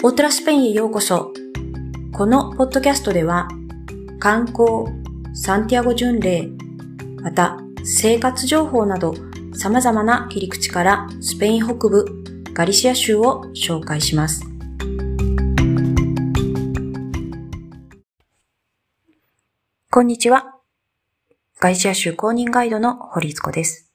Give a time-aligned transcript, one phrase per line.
[0.00, 1.32] オートラスペインへようこそ。
[2.12, 3.48] このポッドキャストでは、
[4.20, 4.86] 観光、
[5.34, 6.48] サンティアゴ巡礼、
[7.20, 9.12] また生活情報など
[9.54, 12.04] 様々な切り口からスペイン北部
[12.52, 14.44] ガリシア州を紹介します。
[19.90, 20.60] こんにちは。
[21.58, 23.90] ガリシア州公認ガイドの堀津子です。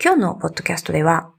[0.00, 1.32] 今日のポッドキャストでは、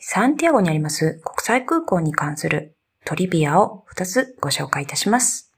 [0.00, 5.52] サンティアゴにあります国際空港に関するトリビアを2つご紹介いたします。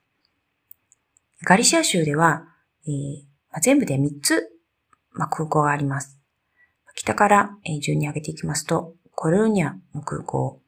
[1.45, 2.45] ガリシア州では、
[2.86, 3.22] えー
[3.52, 4.50] まあ、全部で3つ、
[5.12, 6.19] まあ、空港があります。
[6.96, 10.60] 北から、えー、順に上げていきますと、コルーニャの空港、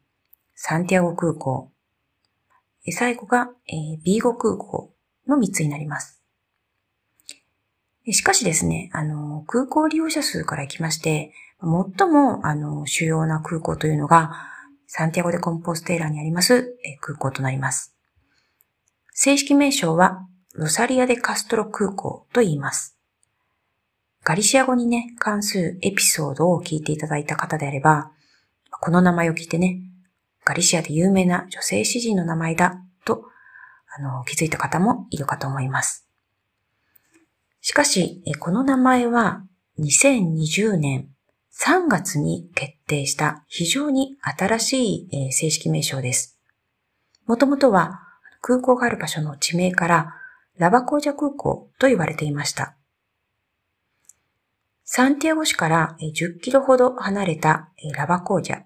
[0.55, 1.71] サンティアゴ空港、
[2.91, 4.93] 最後が、えー、ビーゴ空港
[5.27, 6.21] の3つになります。
[8.09, 14.31] しかしですね、あの、空港利用者数からいきまして、最も、あの、主要な空港というのが、
[14.91, 17.95] サンティアゴでコンポステーラにあります空港となります。
[19.13, 22.97] 正式名称は、ロサリアでカストロ空港と言います。
[24.23, 28.11] ガリシア語にね、関するエピソードを聞いていただいた方であれば、
[28.71, 29.79] この名前を聞いてね、
[30.43, 33.25] ガリシアで有名な女性詩人の名前だと、
[33.95, 36.07] あの、気づいた方もいるかと思います。
[37.61, 39.43] しかし、この名前は
[39.77, 41.09] 2020年
[41.61, 46.39] 3月に決定した非常に新しい正式名称です。
[47.25, 47.99] もともとは
[48.41, 50.15] 空港がある場所の地名から
[50.57, 52.77] ラバコージャ空港と言われていました。
[54.85, 58.63] サンティアゴ市から10キロほど離れたラバコージャ。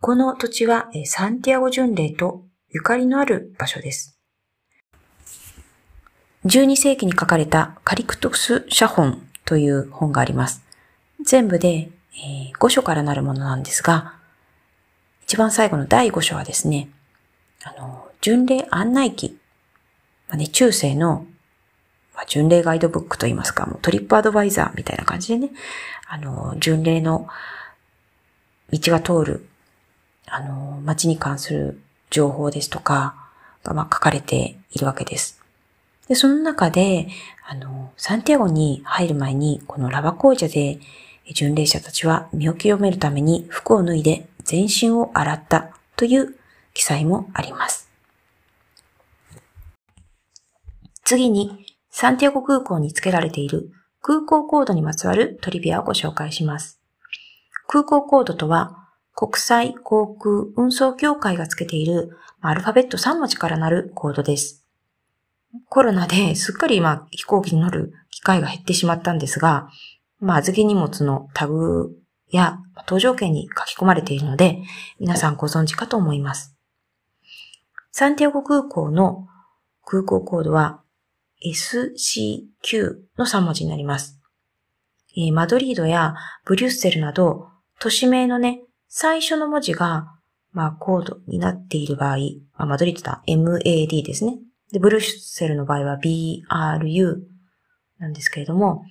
[0.00, 4.18] この土地はサンティアゴ巡礼とゆかりのある場所です。
[6.46, 10.69] 12世紀に書かれたカリクトス写本という本があります。
[11.24, 14.14] 全部で、えー、5章からなるものなんですが、
[15.24, 16.88] 一番最後の第5章はですね、
[17.62, 19.38] あの、巡礼案内記、
[20.28, 21.26] まあね、中世の、
[22.14, 25.50] まあ、巡礼ガイドブックといいますか、もうトリップアドバイザーみたいな感じでね、
[26.08, 27.28] あの、巡礼の
[28.72, 29.48] 道が通る、
[30.26, 31.80] あの、街に関する
[32.10, 33.14] 情報ですとか
[33.62, 35.40] が、まあ、書かれているわけです。
[36.08, 37.08] で、その中で、
[37.46, 40.80] あの、サンティアゴに入る前に、このラバコージャで、
[41.34, 46.34] 巡礼者たちは身を清めるために服を脱いで全身を洗ったという
[46.74, 47.90] 記載もあります。
[51.04, 56.80] 次に、サンティアゴ空港に付けられている空港コードにまつわるトリビアをご紹介します。
[57.66, 64.64] 空港コードとは、国際航空運送協会が付けているアルファベット3文字からなるコードです。
[65.68, 69.68] コロナですっかりま飛行機に乗る機会が減ってしまったんですが、
[70.20, 71.96] まあ、預け荷物のタグ
[72.30, 74.62] や搭乗券に書き込まれているので、
[74.98, 76.56] 皆さんご存知かと思います。
[77.90, 79.26] サンティアゴ空港の
[79.84, 80.82] 空港コードは
[81.44, 84.20] SCQ の3文字になります。
[85.16, 86.14] えマドリードや
[86.44, 87.48] ブリュッセルなど
[87.80, 90.06] 都市名のね、最初の文字が、
[90.52, 92.16] まあ、コードになっている場合、
[92.56, 94.38] まあ、マドリードだ MAD ですね。
[94.70, 97.16] で、ブリュッセルの場合は BRU
[97.98, 98.84] なんですけれども、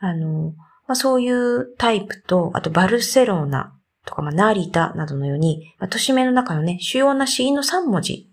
[0.00, 0.54] あの、
[0.88, 3.72] まあ、そういうタイプと、あとバルセロナ
[4.04, 8.28] とか、まあ、ナリタなどのように、まあ、都市名の中のね、主要な死因の3文字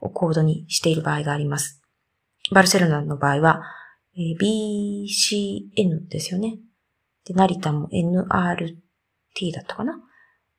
[0.00, 1.82] をコードにしている場合があります。
[2.52, 3.62] バルセロナの場合は、
[4.16, 6.58] えー、BCN ですよね。
[7.26, 9.96] で、成田も NRT だったかな。
[9.96, 10.02] ま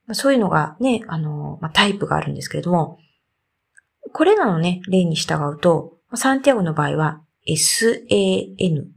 [0.09, 2.99] あ、そういうのがね、あの、まあ、タイプがあるんですけれども、
[4.13, 8.91] これらのね、例に従うと、サンティアゴの場合は SAN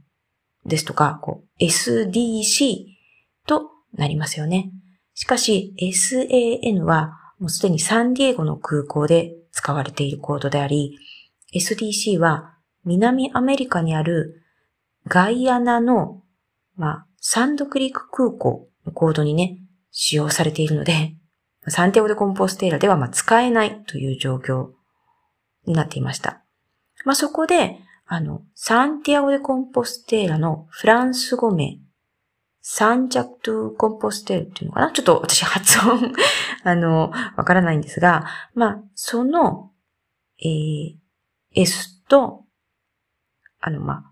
[0.65, 2.85] ですとか、こう SDC
[3.47, 4.71] となりますよね。
[5.13, 10.97] しかし SAN はもうすでにサンディエゴの空港で使われているコードであり、
[11.53, 14.43] SDC は南アメリカにある
[15.07, 16.23] ガイアナの、
[16.75, 19.59] まあ、サンドクリーク空港のコードにね、
[19.91, 21.15] 使用されているので、
[21.67, 24.69] サンティアゴでコンポステーラではま使えないという状況
[25.65, 26.43] になっていました。
[27.05, 31.79] まあ、そこで、あの、サンティアゴでコンポステーラのフランス語名、
[32.61, 34.91] サンジャクトゥコンポステーラっていうのかな？
[34.91, 36.13] ちょっと私発音
[36.63, 39.71] あの、わからないんですが、まあ、その、
[40.39, 40.95] えー、
[41.53, 42.45] S と、
[43.59, 44.11] あの、まあ、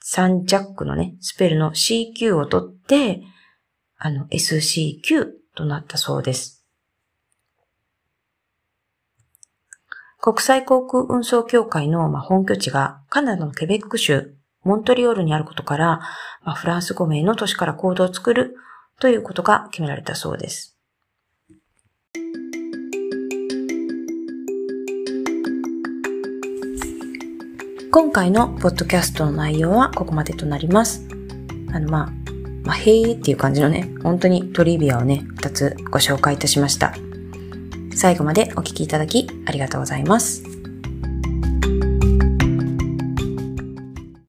[0.00, 3.22] サンジャックのね、スペルの CQ を取って、
[3.96, 6.59] あの、SCQ となったそうです。
[10.22, 16.00] 国際航空運送協会の本拠地がカナダのケベック州モントリオールにあることから、
[16.56, 18.54] フランス5名の都市から行動を作る
[19.00, 20.76] ということが決められたそうです。
[27.90, 31.08] 今回のポッドキャストの内容はここまでとなります。
[31.72, 32.12] あの、まあ、
[32.62, 36.92] まあ、へーっていう感じのね、本当にトリビアをね、二つご紹介いたしました。
[38.00, 40.49] 最後までお聴きいただきありがとうございます。